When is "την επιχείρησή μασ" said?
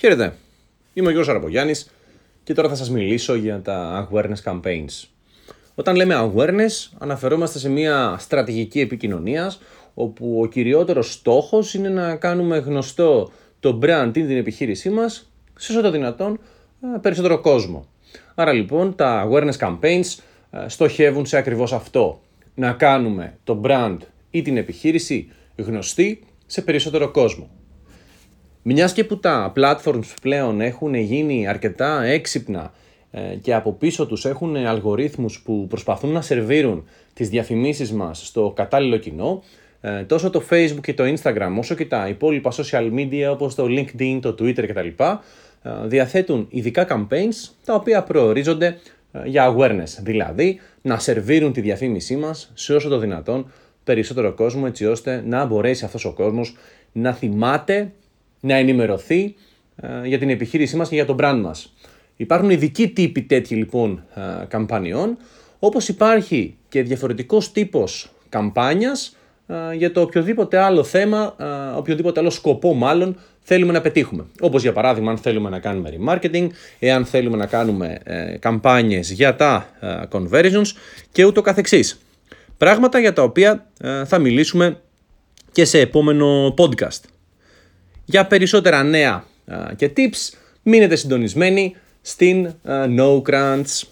14.26-15.30, 60.18-60.88